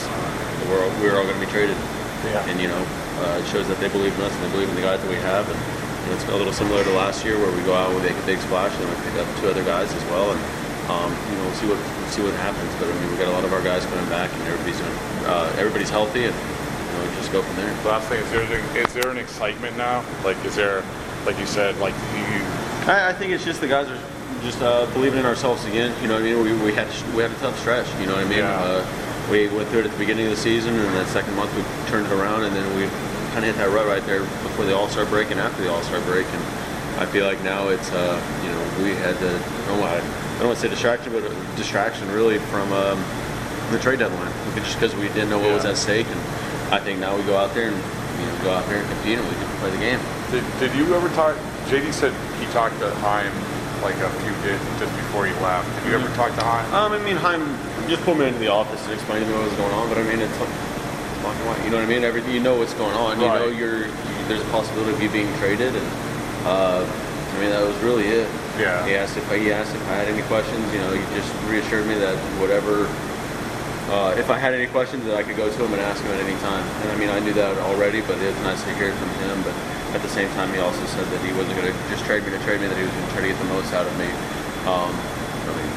we're 0.71 0.79
all, 0.79 0.91
we're 1.03 1.15
all 1.19 1.27
going 1.27 1.39
to 1.39 1.45
be 1.45 1.51
traded. 1.51 1.75
Yeah. 2.23 2.47
And 2.47 2.59
you 2.59 2.67
know 2.71 2.79
uh, 3.19 3.43
it 3.43 3.47
shows 3.51 3.67
that 3.67 3.79
they 3.79 3.89
believe 3.89 4.15
in 4.15 4.21
us 4.23 4.31
and 4.31 4.43
they 4.47 4.51
believe 4.51 4.69
in 4.69 4.75
the 4.75 4.85
guys 4.87 5.03
that 5.03 5.09
we 5.09 5.19
have. 5.19 5.43
And 5.51 5.59
you 5.59 6.07
know, 6.09 6.15
it's 6.15 6.23
a 6.27 6.35
little 6.35 6.55
similar 6.55 6.83
to 6.83 6.93
last 6.95 7.23
year 7.23 7.37
where 7.37 7.51
we 7.51 7.63
go 7.63 7.75
out 7.75 7.91
and 7.91 7.99
we 7.99 8.07
make 8.07 8.15
a 8.15 8.25
big 8.25 8.39
splash 8.39 8.71
and 8.79 8.87
we 8.87 8.95
pick 9.03 9.19
up 9.19 9.27
two 9.39 9.51
other 9.51 9.63
guys 9.63 9.91
as 9.91 10.03
well. 10.07 10.31
And 10.31 10.39
um, 10.87 11.11
you 11.11 11.35
know 11.35 11.43
we'll 11.47 11.59
see 11.59 11.67
what 11.67 11.79
we'll 11.79 12.13
see 12.15 12.23
what 12.23 12.35
happens. 12.39 12.71
But 12.79 12.87
I 12.87 12.93
mean 13.03 13.11
we 13.11 13.17
got 13.19 13.27
a 13.27 13.35
lot 13.35 13.43
of 13.43 13.51
our 13.51 13.63
guys 13.63 13.83
coming 13.85 14.07
back 14.07 14.31
and 14.31 14.41
everybody's 14.47 14.79
doing, 14.79 14.95
uh, 15.27 15.51
everybody's 15.59 15.91
healthy 15.91 16.23
and 16.23 16.35
you 16.35 16.91
know 16.95 17.03
just 17.19 17.31
go 17.35 17.43
from 17.43 17.55
there. 17.59 17.71
Last 17.83 18.07
thing 18.07 18.23
is 18.23 18.31
there 18.31 18.47
is 18.79 18.93
there 18.95 19.11
an 19.11 19.19
excitement 19.19 19.75
now? 19.75 20.07
Like 20.23 20.39
is 20.47 20.55
there 20.55 20.83
like 21.27 21.35
you 21.39 21.45
said 21.45 21.75
like 21.83 21.95
you. 22.15 22.39
I, 22.87 23.11
I 23.11 23.13
think 23.13 23.31
it's 23.31 23.43
just 23.43 23.59
the 23.59 23.67
guys 23.67 23.87
are 23.91 23.99
just 24.43 24.61
uh, 24.61 24.85
believing 24.93 25.19
in 25.19 25.25
ourselves 25.25 25.65
again. 25.65 25.95
You 26.01 26.07
know 26.07 26.15
what 26.15 26.23
I 26.23 26.33
mean? 26.33 26.43
We, 26.43 26.65
we 26.65 26.73
had 26.73 26.87
we 27.15 27.23
had 27.23 27.31
a 27.31 27.39
tough 27.39 27.57
stretch. 27.59 27.87
You 27.99 28.07
know 28.07 28.15
what 28.15 28.25
I 28.25 28.29
mean? 28.29 28.39
Yeah. 28.39 28.59
Uh, 28.59 29.29
we 29.31 29.47
went 29.47 29.69
through 29.69 29.79
it 29.79 29.85
at 29.85 29.91
the 29.91 29.97
beginning 29.97 30.25
of 30.25 30.31
the 30.31 30.37
season, 30.37 30.75
and 30.75 30.95
that 30.95 31.07
second 31.07 31.35
month 31.35 31.55
we 31.55 31.63
turned 31.89 32.05
it 32.05 32.11
around, 32.11 32.43
and 32.43 32.55
then 32.55 32.67
we 32.75 32.87
kind 33.31 33.45
of 33.47 33.55
hit 33.55 33.57
that 33.57 33.71
rut 33.71 33.87
right 33.87 34.05
there 34.05 34.19
before 34.19 34.65
the 34.65 34.75
All 34.75 34.89
Star 34.89 35.05
break 35.05 35.31
and 35.31 35.39
after 35.39 35.63
the 35.63 35.71
All 35.71 35.81
Star 35.83 36.01
break. 36.01 36.27
And 36.27 36.43
I 36.99 37.05
feel 37.07 37.25
like 37.25 37.41
now 37.43 37.69
it's 37.69 37.89
uh, 37.91 38.19
you 38.43 38.51
know 38.51 38.83
we 38.83 38.91
had 38.99 39.15
the 39.17 39.31
I 39.31 39.67
don't, 39.67 39.83
I 39.83 40.37
don't 40.39 40.47
want 40.47 40.59
to 40.59 40.61
say 40.61 40.69
distraction, 40.69 41.13
but 41.13 41.23
distraction 41.55 42.11
really 42.11 42.37
from 42.51 42.71
um, 42.73 42.99
the 43.71 43.79
trade 43.79 43.99
deadline, 43.99 44.31
just 44.55 44.75
because 44.75 44.93
we 44.95 45.07
didn't 45.15 45.29
know 45.29 45.39
what 45.39 45.47
yeah. 45.47 45.55
was 45.55 45.65
at 45.65 45.77
stake. 45.77 46.07
And 46.07 46.19
I 46.73 46.79
think 46.79 46.99
now 46.99 47.15
we 47.15 47.23
go 47.23 47.37
out 47.37 47.53
there 47.55 47.71
and 47.71 47.77
you 48.19 48.25
know 48.27 48.43
go 48.43 48.51
out 48.51 48.67
there 48.67 48.83
and 48.83 48.89
compete, 48.91 49.17
and 49.17 49.27
we 49.27 49.35
can 49.35 49.47
play 49.63 49.71
the 49.71 49.79
game. 49.79 49.99
Did, 50.31 50.43
did 50.59 50.75
you 50.75 50.93
ever 50.93 51.07
talk? 51.15 51.37
JD 51.71 51.93
said 51.93 52.11
he 52.43 52.45
talked 52.51 52.77
to 52.79 52.91
Chaim 52.95 53.31
like 53.83 53.99
a 53.99 54.09
few 54.23 54.33
days 54.47 54.59
just 54.79 54.95
before 54.95 55.27
he 55.27 55.33
left. 55.43 55.67
Did 55.83 55.91
you 55.91 55.99
ever 55.99 56.07
talk 56.15 56.33
to 56.33 56.43
Chaim? 56.43 56.73
Um, 56.73 56.91
I 56.91 56.99
mean, 57.03 57.17
Chaim 57.19 57.43
just 57.87 58.01
pulled 58.03 58.17
me 58.17 58.27
into 58.27 58.39
the 58.39 58.47
office 58.49 58.81
and 58.83 58.93
explained 58.93 59.25
to 59.25 59.31
me 59.31 59.37
what 59.37 59.45
was 59.45 59.59
going 59.59 59.73
on. 59.75 59.89
But 59.89 59.99
I 59.99 60.03
mean, 60.03 60.19
it's. 60.19 60.37
You 61.63 61.71
know 61.71 61.79
what 61.79 61.87
I 61.87 61.87
mean? 61.87 62.03
Everything 62.03 62.33
you 62.35 62.43
know 62.43 62.59
what's 62.59 62.73
going 62.73 62.91
on. 62.95 63.17
Right. 63.17 63.39
You 63.39 63.39
know, 63.39 63.47
you're 63.47 63.87
you, 63.87 64.19
there's 64.27 64.41
a 64.41 64.51
possibility 64.51 64.91
of 64.91 65.01
you 65.01 65.09
being 65.09 65.31
traded, 65.39 65.73
and 65.73 65.87
uh, 66.43 66.83
I 66.83 67.39
mean 67.39 67.49
that 67.49 67.63
was 67.63 67.77
really 67.79 68.03
it. 68.03 68.27
Yeah. 68.59 68.85
He 68.85 68.95
asked 68.95 69.15
if 69.15 69.31
I, 69.31 69.37
he 69.39 69.51
asked 69.51 69.73
if 69.73 69.81
I 69.87 69.95
had 70.03 70.09
any 70.09 70.21
questions. 70.27 70.59
You 70.73 70.79
know, 70.79 70.91
he 70.91 70.99
just 71.15 71.31
reassured 71.47 71.87
me 71.87 71.95
that 71.95 72.19
whatever. 72.43 72.91
Uh, 73.87 74.15
if 74.19 74.29
I 74.29 74.37
had 74.37 74.53
any 74.53 74.67
questions, 74.67 75.05
that 75.05 75.15
I 75.15 75.23
could 75.23 75.37
go 75.37 75.47
to 75.47 75.59
him 75.63 75.71
and 75.71 75.81
ask 75.81 76.03
him 76.03 76.11
at 76.11 76.19
any 76.19 76.35
time. 76.39 76.63
And 76.83 76.91
I 76.91 76.97
mean, 76.99 77.09
I 77.09 77.19
knew 77.19 77.33
that 77.33 77.57
already, 77.71 78.01
but 78.01 78.19
it 78.19 78.27
was 78.27 78.43
nice 78.43 78.63
to 78.63 78.73
hear 78.75 78.91
from 78.91 79.09
him. 79.23 79.43
But 79.43 79.55
at 79.93 80.01
the 80.01 80.09
same 80.09 80.29
time, 80.33 80.51
he 80.53 80.59
also 80.59 80.83
said 80.89 81.05
that 81.05 81.21
he 81.21 81.31
wasn't 81.33 81.55
going 81.57 81.69
to 81.71 81.75
just 81.89 82.03
trade 82.05 82.23
me 82.25 82.31
to 82.33 82.39
trade 82.43 82.59
me, 82.61 82.67
that 82.67 82.77
he 82.77 82.83
was 82.83 82.91
going 82.93 83.05
to 83.05 83.11
try 83.13 83.21
to 83.21 83.27
get 83.29 83.37
the 83.37 83.49
most 83.53 83.73
out 83.73 83.85
of 83.85 83.93
me. 83.97 84.09
Um, 84.65 84.89
I 84.89 85.51
mean, 85.53 85.71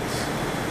it's 0.00 0.14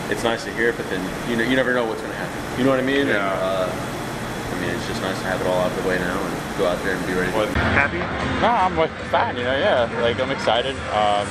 it's 0.09 0.23
nice 0.23 0.43
to 0.43 0.51
hear, 0.51 0.69
it, 0.69 0.77
but 0.77 0.89
then 0.89 0.99
you 1.29 1.37
know 1.37 1.43
you 1.43 1.55
never 1.55 1.73
know 1.73 1.85
what's 1.85 2.01
going 2.01 2.11
to 2.11 2.17
happen. 2.17 2.35
You 2.59 2.65
know 2.65 2.71
what 2.71 2.79
I 2.79 2.85
mean? 2.85 3.07
Yeah. 3.07 3.21
And, 3.21 3.37
uh, 3.39 3.69
I 3.71 4.55
mean, 4.59 4.69
it's 4.75 4.87
just 4.87 5.01
nice 5.01 5.17
to 5.19 5.25
have 5.29 5.39
it 5.39 5.47
all 5.47 5.61
out 5.61 5.71
of 5.71 5.77
the 5.81 5.87
way 5.87 5.97
now 5.97 6.17
and 6.19 6.57
go 6.57 6.67
out 6.67 6.81
there 6.83 6.97
and 6.97 7.05
be 7.07 7.13
ready. 7.13 7.31
What, 7.31 7.47
To 7.47 7.59
happy? 7.77 8.01
No, 8.43 8.49
I'm 8.49 8.75
like 8.75 8.91
fine. 9.13 9.37
You 9.37 9.45
know, 9.45 9.57
yeah. 9.57 9.87
Like 10.01 10.19
I'm 10.19 10.31
excited. 10.31 10.75
Um, 10.91 11.25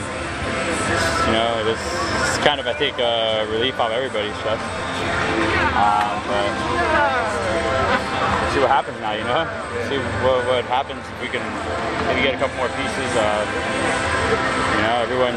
you 1.26 1.32
know, 1.34 1.66
it's, 1.68 1.86
it's 2.30 2.38
kind 2.46 2.58
of 2.58 2.66
I 2.66 2.72
think 2.72 2.98
a 2.98 3.44
relief 3.50 3.78
off 3.78 3.90
everybody's 3.90 4.34
chest. 4.40 4.64
Um, 5.76 6.14
but 6.26 6.50
see 8.54 8.60
what 8.60 8.70
happens 8.70 8.79
now. 9.00 9.12
You 9.16 9.24
know, 9.24 9.42
see 9.88 9.98
what, 10.22 10.44
what 10.46 10.64
happens 10.68 11.00
if 11.00 11.18
we 11.20 11.28
can 11.28 11.42
maybe 12.06 12.22
get 12.22 12.36
a 12.36 12.40
couple 12.40 12.56
more 12.56 12.70
pieces. 12.76 13.10
Um, 13.16 13.44
you 14.76 14.82
know, 14.84 15.02
everyone 15.02 15.36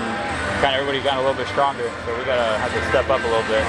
kind 0.64 0.76
of 0.76 0.84
everybody 0.84 1.04
got 1.04 1.20
a 1.20 1.24
little 1.24 1.36
bit 1.36 1.48
stronger, 1.52 1.92
so 2.06 2.16
we 2.16 2.24
gotta 2.24 2.60
have 2.60 2.72
to 2.72 2.82
step 2.88 3.10
up 3.12 3.20
a 3.20 3.28
little 3.28 3.48
bit. 3.52 3.64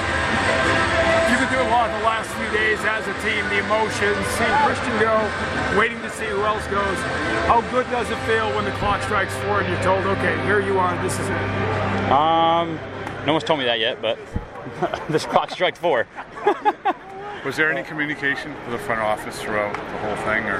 You've 1.27 1.39
been 1.43 1.49
through 1.49 1.67
a 1.67 1.73
lot 1.73 1.89
in 1.91 1.99
the 1.99 2.05
last 2.05 2.29
few 2.39 2.47
days 2.55 2.79
as 2.87 3.03
a 3.03 3.15
team, 3.19 3.43
the 3.51 3.59
emotions, 3.59 4.15
seeing 4.39 4.55
Christian 4.63 4.95
go, 4.99 5.15
waiting 5.75 5.99
to 6.01 6.09
see 6.11 6.27
who 6.27 6.43
else 6.43 6.65
goes. 6.67 6.97
How 7.51 7.59
good 7.71 7.89
does 7.91 8.09
it 8.11 8.19
feel 8.23 8.47
when 8.55 8.63
the 8.63 8.71
clock 8.79 9.01
strikes 9.03 9.35
four 9.43 9.59
and 9.59 9.67
you're 9.67 9.83
told, 9.83 10.05
okay, 10.05 10.39
here 10.45 10.61
you 10.61 10.79
are, 10.79 10.95
this 11.03 11.19
is 11.19 11.27
it? 11.27 12.11
Um, 12.11 12.79
no 13.25 13.33
one's 13.33 13.43
told 13.43 13.59
me 13.59 13.65
that 13.65 13.79
yet, 13.79 14.01
but 14.01 14.19
this 15.09 15.25
clock 15.25 15.51
strikes 15.51 15.79
four. 15.79 16.07
Was 17.45 17.55
there 17.57 17.71
any 17.71 17.83
communication 17.83 18.51
with 18.65 18.71
the 18.71 18.79
front 18.79 19.01
office 19.01 19.39
throughout 19.39 19.73
the 19.75 19.97
whole 19.99 20.15
thing, 20.25 20.43
or 20.45 20.59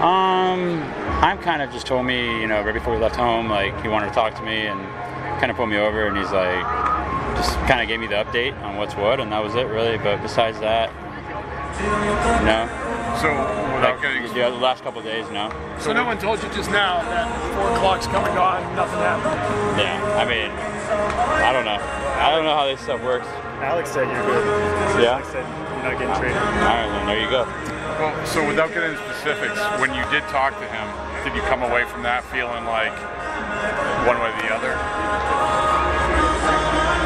Um, 0.00 0.80
Chaim 1.20 1.38
kind 1.38 1.60
of 1.60 1.72
just 1.72 1.86
told 1.86 2.06
me, 2.06 2.40
you 2.40 2.46
know, 2.46 2.62
right 2.62 2.72
before 2.72 2.94
we 2.94 3.00
left 3.00 3.16
home, 3.16 3.50
like 3.50 3.74
he 3.82 3.88
wanted 3.88 4.08
to 4.08 4.14
talk 4.14 4.34
to 4.36 4.42
me 4.42 4.66
and 4.66 4.80
kind 5.40 5.50
of 5.50 5.56
pulled 5.56 5.68
me 5.70 5.76
over, 5.78 6.06
and 6.06 6.16
he's 6.16 6.30
like, 6.30 6.64
just 7.36 7.52
kind 7.66 7.80
of 7.82 7.88
gave 7.88 7.98
me 7.98 8.06
the 8.06 8.14
update 8.14 8.54
on 8.62 8.76
what's 8.76 8.94
what, 8.94 9.18
and 9.18 9.32
that 9.32 9.42
was 9.42 9.56
it 9.56 9.66
really. 9.66 9.98
But 9.98 10.22
besides 10.22 10.60
that, 10.60 10.90
no. 12.46 12.68
so 13.20 13.28
without 13.74 13.98
Like 13.98 14.02
getting? 14.02 14.36
yeah, 14.36 14.50
the 14.50 14.56
last 14.56 14.84
couple 14.84 15.00
of 15.00 15.06
days, 15.06 15.28
no. 15.32 15.50
So 15.80 15.92
no 15.92 16.04
one 16.04 16.18
told 16.18 16.40
you 16.42 16.48
just 16.50 16.70
now 16.70 17.02
that 17.02 17.26
four 17.56 17.72
o'clock's 17.74 18.06
come 18.06 18.24
and 18.24 18.34
gone, 18.34 18.62
nothing 18.76 19.00
happened. 19.00 19.80
Yeah, 19.80 19.98
I 20.16 20.24
mean, 20.24 20.50
I 21.44 21.52
don't 21.52 21.64
know. 21.64 21.80
I 22.22 22.30
don't 22.30 22.44
know 22.44 22.54
how 22.54 22.66
this 22.66 22.80
stuff 22.80 23.02
works. 23.02 23.26
Alex 23.60 23.90
said 23.90 24.06
you're 24.08 24.24
good. 24.24 25.02
Yeah. 25.02 25.20
Alex 25.80 25.98
said 25.98 26.00
you're 26.00 26.08
not 26.08 26.16
getting 26.16 26.16
traded. 26.20 26.36
All 26.36 26.76
right, 26.76 26.88
then 26.88 27.06
there 27.06 27.20
you 27.20 27.30
go. 27.30 27.44
Well, 27.98 28.26
so 28.26 28.46
without 28.46 28.72
getting 28.72 28.90
into 28.92 29.02
specifics, 29.14 29.60
when 29.80 29.94
you 29.94 30.02
did 30.10 30.22
talk 30.28 30.58
to 30.58 30.66
him, 30.66 30.88
did 31.24 31.34
you 31.34 31.42
come 31.42 31.62
away 31.62 31.84
from 31.84 32.02
that 32.02 32.24
feeling 32.24 32.64
like 32.64 32.92
one 34.06 34.18
way 34.20 34.30
or 34.30 34.36
the 34.40 34.54
other? 34.54 34.72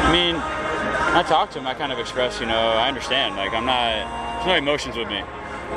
I 0.05 0.11
mean, 0.11 0.35
I 1.15 1.23
talked 1.23 1.53
to 1.53 1.59
him. 1.59 1.67
I 1.67 1.73
kind 1.73 1.91
of 1.91 1.99
expressed, 1.99 2.39
you 2.39 2.47
know, 2.47 2.55
I 2.55 2.87
understand. 2.87 3.35
Like, 3.35 3.53
I'm 3.53 3.65
not. 3.65 4.35
There's 4.35 4.47
no 4.47 4.55
emotions 4.55 4.95
with 4.95 5.09
me 5.09 5.21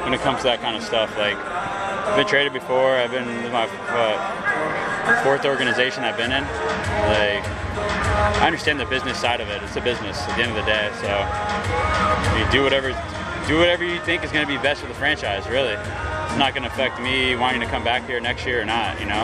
when 0.04 0.14
it 0.14 0.20
comes 0.20 0.38
to 0.38 0.44
that 0.44 0.60
kind 0.60 0.76
of 0.76 0.82
stuff. 0.82 1.16
Like, 1.18 1.36
I've 1.36 2.16
been 2.16 2.26
traded 2.26 2.52
before. 2.52 2.94
I've 2.96 3.10
been 3.10 3.26
this 3.26 3.46
is 3.46 3.52
my 3.52 3.66
what, 3.66 5.24
fourth 5.24 5.44
organization 5.44 6.04
I've 6.04 6.16
been 6.16 6.32
in. 6.32 6.44
Like, 7.10 7.67
I 8.18 8.46
understand 8.46 8.80
the 8.80 8.86
business 8.86 9.18
side 9.18 9.40
of 9.40 9.48
it. 9.48 9.62
It's 9.62 9.76
a 9.76 9.80
business 9.80 10.18
at 10.18 10.36
the 10.36 10.42
end 10.42 10.50
of 10.50 10.56
the 10.56 10.66
day. 10.66 10.90
So, 11.00 11.08
you 12.38 12.50
do 12.50 12.64
whatever, 12.64 12.90
do 13.46 13.58
whatever 13.58 13.84
you 13.84 14.00
think 14.00 14.24
is 14.24 14.32
going 14.32 14.46
to 14.46 14.52
be 14.52 14.58
best 14.58 14.80
for 14.80 14.88
the 14.88 14.94
franchise. 14.94 15.46
Really, 15.48 15.72
it's 15.72 16.36
not 16.36 16.54
going 16.54 16.64
to 16.64 16.68
affect 16.68 17.00
me 17.00 17.36
wanting 17.36 17.60
to 17.60 17.66
come 17.66 17.84
back 17.84 18.06
here 18.06 18.20
next 18.20 18.44
year 18.44 18.62
or 18.62 18.64
not. 18.64 18.98
You 19.00 19.06
know. 19.06 19.22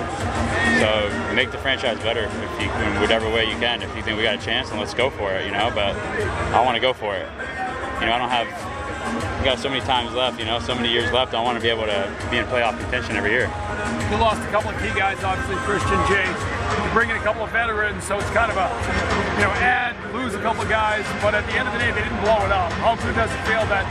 So 0.79 1.35
make 1.35 1.51
the 1.51 1.59
franchise 1.59 1.99
better 2.01 2.25
if 2.25 2.61
you, 2.61 2.71
in 2.71 3.01
whatever 3.01 3.29
way 3.29 3.45
you 3.49 3.57
can. 3.57 3.83
If 3.83 3.95
you 3.97 4.03
think 4.03 4.17
we 4.17 4.23
got 4.23 4.35
a 4.35 4.45
chance, 4.45 4.71
then 4.71 4.79
let's 4.79 4.95
go 4.95 5.11
for 5.11 5.33
it. 5.33 5.47
You 5.47 5.53
know, 5.53 5.71
but 5.75 5.97
I 6.55 6.65
want 6.65 6.77
to 6.77 6.81
go 6.81 6.93
for 6.93 7.15
it. 7.15 7.29
You 8.01 8.07
know, 8.07 8.13
I 8.13 8.19
don't 8.19 8.31
have. 8.31 8.47
We 9.39 9.45
got 9.45 9.59
so 9.59 9.69
many 9.69 9.83
times 9.83 10.13
left. 10.15 10.39
You 10.39 10.47
know, 10.47 10.59
so 10.61 10.75
many 10.75 10.91
years 10.91 11.11
left. 11.13 11.35
I 11.35 11.43
want 11.43 11.59
to 11.59 11.63
be 11.63 11.69
able 11.69 11.85
to 11.85 12.29
be 12.31 12.39
in 12.39 12.45
playoff 12.47 12.79
contention 12.79 13.17
every 13.17 13.31
year. 13.31 13.51
You 14.11 14.17
lost 14.19 14.41
a 14.43 14.51
couple 14.51 14.71
of 14.71 14.81
key 14.81 14.95
guys, 14.99 15.23
obviously 15.23 15.57
Christian, 15.67 15.99
Jay. 16.07 16.54
You 16.85 16.91
bring 16.93 17.11
in 17.11 17.17
a 17.17 17.25
couple 17.25 17.43
of 17.45 17.51
veterans, 17.51 18.05
so 18.05 18.19
it's 18.19 18.31
kind 18.31 18.51
of 18.51 18.57
a, 18.57 18.69
you 19.37 19.45
know, 19.45 19.53
add, 19.61 19.95
lose 20.15 20.35
a 20.35 20.41
couple 20.41 20.63
of 20.63 20.69
guys, 20.69 21.05
but 21.21 21.35
at 21.35 21.45
the 21.47 21.55
end 21.59 21.69
of 21.69 21.75
the 21.75 21.81
day, 21.81 21.91
they 21.93 22.03
didn't 22.03 22.21
blow 22.21 22.41
it 22.45 22.53
up. 22.53 22.73
How 22.81 22.97
good 22.97 23.15
does 23.15 23.31
it 23.31 23.43
feel 23.47 23.65
that 23.69 23.85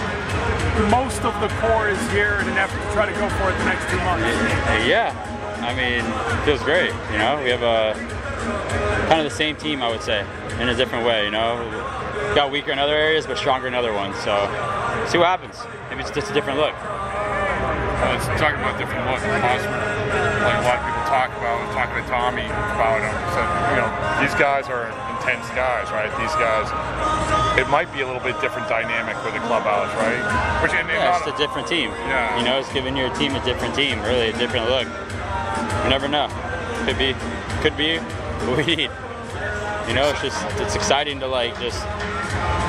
most 0.90 1.22
of 1.22 1.34
the 1.40 1.48
core 1.62 1.90
is 1.90 2.02
here 2.12 2.42
in 2.42 2.50
an 2.50 2.58
effort 2.58 2.82
to 2.82 2.90
try 2.94 3.06
to 3.06 3.14
go 3.14 3.30
for 3.38 3.50
it 3.52 3.58
the 3.58 3.66
next 3.66 3.86
two 3.90 4.02
months? 4.04 4.26
Yeah, 4.88 5.14
I 5.62 5.72
mean, 5.76 6.02
it 6.04 6.46
feels 6.46 6.62
great. 6.64 6.92
You 7.12 7.20
know, 7.20 7.40
we 7.44 7.50
have 7.50 7.64
a 7.64 7.94
kind 9.08 9.22
of 9.22 9.30
the 9.30 9.36
same 9.36 9.56
team, 9.56 9.82
I 9.82 9.90
would 9.90 10.02
say, 10.02 10.26
in 10.60 10.70
a 10.70 10.76
different 10.76 11.06
way. 11.06 11.26
You 11.26 11.32
know, 11.32 11.62
got 12.36 12.52
weaker 12.52 12.72
in 12.72 12.80
other 12.80 12.96
areas, 12.96 13.26
but 13.28 13.38
stronger 13.38 13.68
in 13.68 13.74
other 13.74 13.94
ones. 13.94 14.18
So, 14.18 14.34
see 15.08 15.18
what 15.18 15.28
happens. 15.28 15.62
Maybe 15.90 16.02
it's 16.02 16.12
just 16.12 16.32
a 16.32 16.34
different 16.34 16.60
look. 16.60 16.74
Well, 16.74 18.16
it's 18.16 18.26
talking 18.42 18.60
about 18.60 18.78
different 18.78 19.06
look. 19.06 19.22
Like 20.14 20.60
a 20.60 20.66
lot 20.66 20.78
of 20.80 20.86
people 20.86 21.06
talk 21.10 21.30
about, 21.38 21.60
talking 21.74 21.98
to 21.98 22.06
Tommy 22.10 22.46
about 22.46 23.02
him, 23.02 23.16
So 23.34 23.42
you 23.74 23.78
know, 23.82 23.90
these 24.22 24.36
guys 24.36 24.70
are 24.70 24.92
intense 25.16 25.48
guys, 25.56 25.90
right? 25.92 26.12
These 26.20 26.36
guys, 26.36 26.68
it 27.58 27.68
might 27.70 27.92
be 27.94 28.02
a 28.02 28.06
little 28.06 28.22
bit 28.22 28.40
different 28.42 28.68
dynamic 28.68 29.16
with 29.24 29.34
the 29.34 29.40
clubhouse, 29.48 29.94
right? 29.96 30.20
Which, 30.62 30.74
and, 30.74 30.90
and 30.90 30.98
Yeah, 30.98 31.18
it's 31.18 31.28
a 31.28 31.38
different 31.38 31.68
team. 31.68 31.90
Yeah. 32.12 32.38
You 32.38 32.44
know, 32.46 32.60
it's 32.60 32.72
giving 32.74 32.96
your 32.98 33.14
team 33.16 33.36
a 33.36 33.44
different 33.46 33.74
team, 33.76 34.02
really 34.02 34.30
a 34.30 34.38
different 34.38 34.70
look. 34.70 34.88
You 34.88 35.90
never 35.90 36.08
know. 36.08 36.28
Could 36.86 36.98
be, 36.98 37.16
could 37.62 37.78
be 37.78 37.98
what 38.48 38.58
we 38.66 38.76
need. 38.76 38.92
You 39.88 39.94
know, 39.94 40.10
it's 40.10 40.22
just 40.22 40.44
it's 40.60 40.76
exciting 40.76 41.20
to 41.20 41.28
like 41.28 41.60
just 41.60 41.84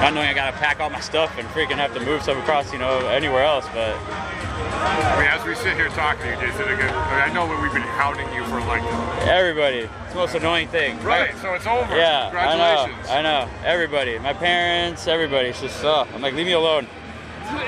not 0.01 0.13
knowing 0.15 0.29
I 0.29 0.35
gotta 0.35 0.57
pack 0.57 0.81
all 0.81 0.91
my 0.91 1.01
stuff 1.01 1.37
and 1.39 1.47
freaking 1.49 1.77
have 1.77 1.95
to 1.95 2.01
move 2.01 2.23
stuff 2.23 2.37
across, 2.39 2.73
you 2.73 2.79
know, 2.79 3.07
anywhere 3.09 3.45
else. 3.45 3.67
But 3.73 3.97
I 3.97 5.17
mean, 5.19 5.29
as 5.29 5.45
we 5.47 5.55
sit 5.55 5.75
here 5.75 5.89
talking 5.91 6.23
to 6.23 6.29
you, 6.29 6.53
is 6.53 6.61
it 6.61 6.71
a 6.71 6.77
good? 6.77 6.91
I, 6.91 7.27
mean, 7.27 7.31
I 7.31 7.33
know 7.33 7.49
that 7.49 7.63
we've 7.63 7.73
been 7.73 7.83
hounding 7.83 8.31
you 8.35 8.45
for 8.45 8.61
like, 8.61 8.83
everybody, 9.27 9.79
it's 9.79 10.13
the 10.13 10.17
most 10.19 10.35
annoying 10.35 10.69
thing. 10.69 11.03
right? 11.03 11.35
So 11.39 11.55
it's 11.55 11.67
over. 11.67 11.97
Yeah, 11.97 12.25
Congratulations. 12.31 13.09
I 13.09 13.23
know. 13.23 13.29
I 13.31 13.45
know. 13.47 13.51
Everybody, 13.65 14.19
my 14.19 14.33
parents, 14.35 15.07
everybody. 15.07 15.49
It's 15.49 15.61
just, 15.61 15.83
uh, 15.85 16.05
I'm 16.15 16.21
like, 16.21 16.35
leave 16.35 16.47
me 16.47 16.53
alone. 16.53 16.87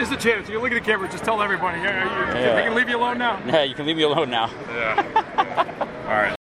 Is 0.00 0.10
the 0.10 0.16
chance? 0.16 0.48
You 0.48 0.60
look 0.60 0.72
at 0.72 0.74
the 0.74 0.80
camera, 0.80 1.08
just 1.08 1.24
tell 1.24 1.40
everybody. 1.40 1.80
Yeah, 1.80 2.34
you, 2.34 2.40
Yeah. 2.40 2.62
Can 2.62 2.74
leave 2.74 2.88
you 2.88 2.96
alone 2.98 3.18
now. 3.18 3.40
Yeah, 3.46 3.62
you 3.62 3.74
can 3.74 3.86
leave 3.86 3.96
me 3.96 4.02
alone 4.02 4.30
now. 4.30 4.50
Yeah. 4.68 6.04
All 6.06 6.12
right. 6.12 6.35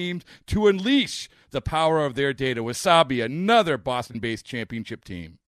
teams 0.00 0.24
to 0.46 0.66
unleash 0.66 1.28
the 1.50 1.60
power 1.60 2.04
of 2.04 2.14
their 2.14 2.32
data. 2.32 2.62
Wasabi, 2.62 3.22
another 3.22 3.76
Boston 3.76 4.18
based 4.18 4.46
championship 4.46 5.04
team. 5.04 5.38